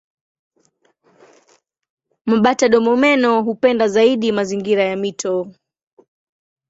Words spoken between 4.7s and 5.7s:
ya mito.